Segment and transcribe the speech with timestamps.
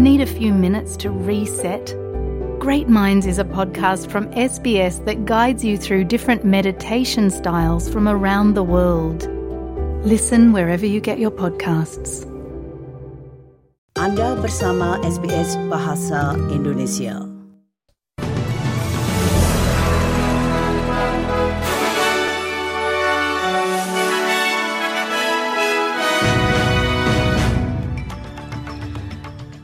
[0.00, 1.94] Need a few minutes to reset?
[2.58, 8.08] Great Minds is a podcast from SBS that guides you through different meditation styles from
[8.08, 9.28] around the world.
[10.02, 12.24] Listen wherever you get your podcasts.
[13.94, 17.29] Anda bersama SBS Bahasa Indonesia.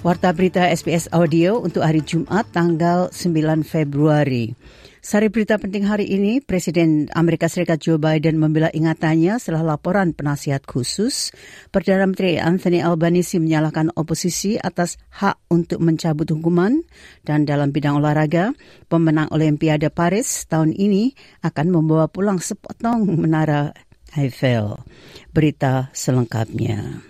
[0.00, 4.56] Warta berita SBS Audio untuk hari Jumat tanggal 9 Februari.
[5.04, 10.64] Sari berita penting hari ini, Presiden Amerika Serikat Joe Biden membela ingatannya setelah laporan penasihat
[10.64, 11.36] khusus.
[11.68, 16.80] Perdana Menteri Anthony Albanese menyalahkan oposisi atas hak untuk mencabut hukuman.
[17.20, 18.56] Dan dalam bidang olahraga,
[18.88, 21.12] pemenang Olimpiade Paris tahun ini
[21.44, 23.76] akan membawa pulang sepotong menara
[24.16, 24.80] Eiffel.
[25.28, 27.09] Berita selengkapnya.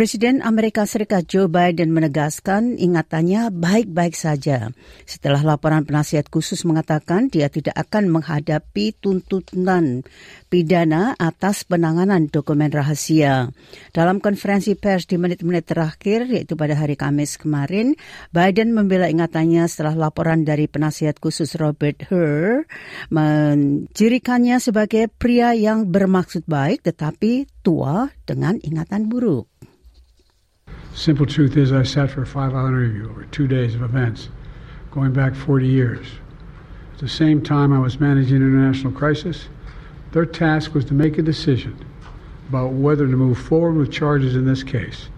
[0.00, 4.72] Presiden Amerika Serikat Joe Biden menegaskan ingatannya baik-baik saja
[5.04, 10.00] setelah laporan penasihat khusus mengatakan dia tidak akan menghadapi tuntutan
[10.48, 13.52] pidana atas penanganan dokumen rahasia.
[13.92, 17.92] Dalam konferensi pers di menit-menit terakhir, yaitu pada hari Kamis kemarin,
[18.32, 22.64] Biden membela ingatannya setelah laporan dari penasihat khusus Robert Hur
[23.12, 29.59] menjirikannya sebagai pria yang bermaksud baik tetapi tua dengan ingatan buruk.
[31.00, 34.28] Simple truth is, I sat for a five hour interview over two days of events
[34.90, 36.06] going back 40 years.
[36.92, 39.48] At the same time, I was managing an international crisis.
[40.12, 41.82] Their task was to make a decision
[42.50, 45.08] about whether to move forward with charges in this case.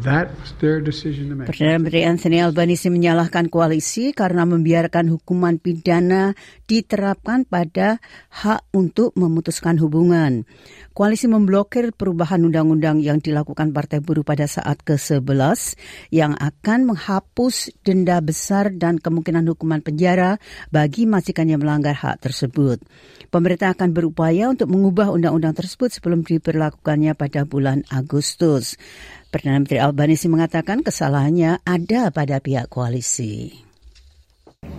[0.00, 6.32] Perdana Menteri Anthony Albanese menyalahkan koalisi karena membiarkan hukuman pidana
[6.64, 8.00] diterapkan pada
[8.32, 10.48] hak untuk memutuskan hubungan.
[10.96, 15.76] Koalisi memblokir perubahan undang-undang yang dilakukan Partai Buruh pada saat ke-11
[16.08, 20.40] yang akan menghapus denda besar dan kemungkinan hukuman penjara
[20.72, 22.80] bagi majikan yang melanggar hak tersebut.
[23.28, 28.80] Pemerintah akan berupaya untuk mengubah undang-undang tersebut sebelum diberlakukannya pada bulan Agustus.
[29.30, 33.62] Perdana Menteri Albanese mengatakan kesalahannya ada pada pihak koalisi.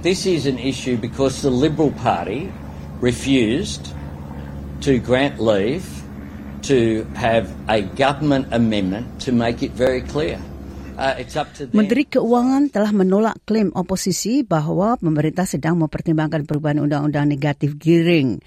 [0.03, 2.51] This is an issue because the Liberal Party
[2.99, 3.95] refused
[4.83, 5.87] to grant leave
[6.67, 10.35] to have a government amendment to make it very clear.
[10.99, 11.79] Uh, it's up to them.
[11.79, 18.43] Menteri Keuangan telah menolak klaim oposisi bahwa pemerintah sedang mempertimbangkan perubahan undang-undang negatif giring.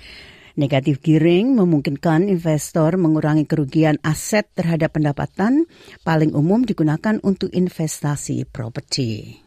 [0.55, 5.67] Negatif giring memungkinkan investor mengurangi kerugian aset terhadap pendapatan,
[6.07, 9.43] paling umum digunakan untuk investasi properti.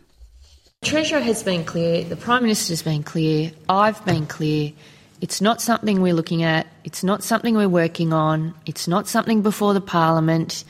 [0.83, 4.75] Treasurer has been clear, the Prime Minister has been clear, I've been clear.
[5.23, 9.41] It's not something we're looking at, it's not something we're working on, it's not something
[9.41, 10.67] before the Parliament.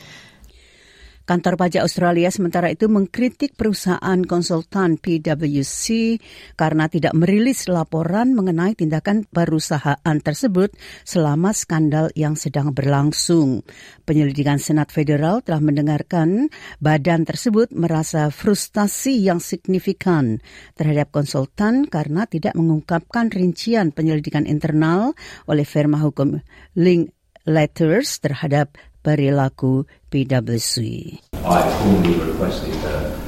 [1.28, 6.16] Kantor pajak Australia sementara itu mengkritik perusahaan konsultan PwC
[6.56, 10.72] karena tidak merilis laporan mengenai tindakan perusahaan tersebut
[11.04, 13.68] selama skandal yang sedang berlangsung.
[14.08, 16.48] Penyelidikan Senat Federal telah mendengarkan
[16.80, 20.40] badan tersebut merasa frustasi yang signifikan
[20.80, 25.12] terhadap konsultan karena tidak mengungkapkan rincian penyelidikan internal
[25.44, 26.40] oleh firma hukum
[26.80, 27.12] Link
[27.48, 31.20] Letters terhadap perilaku PwC.
[31.34, 33.20] I formally requested that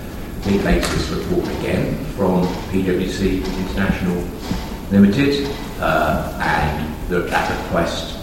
[0.44, 4.24] he makes this report again from PwC International
[4.92, 5.46] Limited,
[5.80, 8.19] uh, and that that request.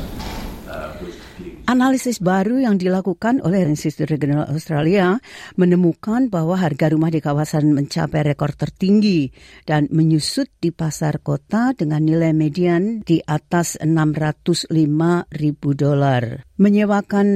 [1.67, 5.19] Analisis baru yang dilakukan oleh Institut Regional Australia
[5.59, 9.35] menemukan bahwa harga rumah di kawasan mencapai rekor tertinggi
[9.67, 14.71] dan menyusut di pasar kota dengan nilai median di atas 605
[15.35, 16.47] ribu dolar.
[16.55, 17.27] Menyewakan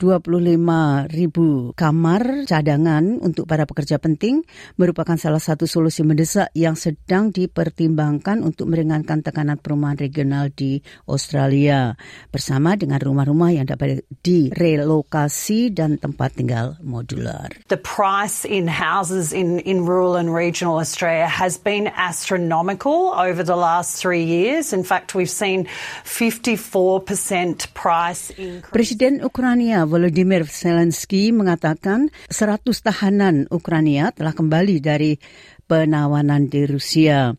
[0.00, 4.40] 25 ribu kamar cadangan untuk para pekerja penting
[4.80, 11.92] merupakan salah satu solusi mendesak yang sedang dipertimbangkan untuk meringankan tekanan perumahan regional di Australia
[12.32, 17.50] bersama dengan rumah-rumah yang dapat direlokasi dan tempat tinggal modular.
[17.66, 23.58] The price in houses in, in rural and regional Australia has been astronomical over the
[23.58, 24.72] last three years.
[24.72, 25.66] In fact, we've seen
[26.06, 28.72] 54% price increase.
[28.72, 35.18] Presiden Ukraina Volodymyr Zelensky mengatakan 100 tahanan Ukraina telah kembali dari
[35.66, 37.34] penawanan di Rusia.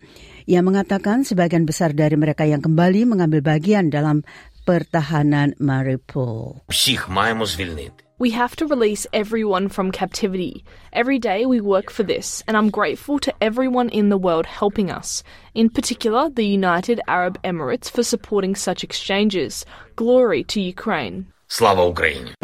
[0.47, 4.23] Ia mengatakan sebagian besar dari mereka yang kembali mengambil bagian dalam
[4.66, 6.60] pertahanan Mariupol.
[6.68, 8.04] Всіх маємо звільнити.
[8.18, 10.64] We have to release everyone from captivity.
[10.92, 14.88] Every day we work for this, and I'm grateful to everyone in the world helping
[15.00, 15.24] us,
[15.54, 19.66] in particular the United Arab Emirates for supporting such exchanges.
[19.96, 21.26] Glory to Ukraine.
[21.46, 22.35] Слава Україні!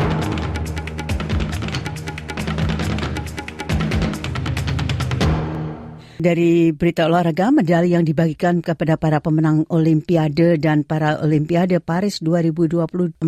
[6.24, 13.28] Dari berita olahraga, medali yang dibagikan kepada para pemenang Olimpiade dan para Olimpiade Paris 2024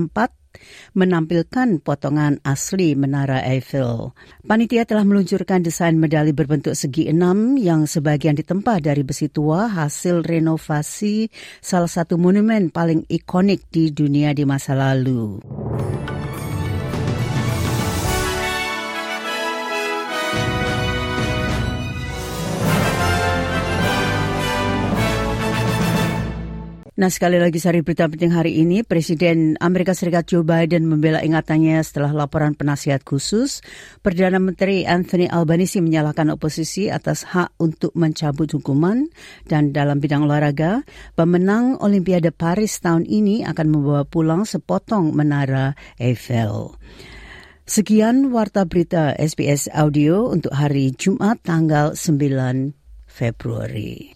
[0.95, 4.15] menampilkan potongan asli Menara Eiffel.
[4.47, 10.23] Panitia telah meluncurkan desain medali berbentuk segi enam yang sebagian ditempa dari besi tua hasil
[10.23, 11.27] renovasi
[11.59, 15.43] salah satu monumen paling ikonik di dunia di masa lalu.
[26.95, 31.83] Nah sekali lagi sari berita penting hari ini, Presiden Amerika Serikat Joe Biden membela ingatannya
[31.83, 33.59] setelah laporan penasihat khusus.
[33.99, 39.11] Perdana Menteri Anthony Albanese menyalahkan oposisi atas hak untuk mencabut hukuman.
[39.43, 40.87] Dan dalam bidang olahraga,
[41.19, 46.79] pemenang Olimpiade Paris tahun ini akan membawa pulang sepotong menara Eiffel.
[47.67, 52.71] Sekian warta berita SBS Audio untuk hari Jumat tanggal 9
[53.03, 54.15] Februari.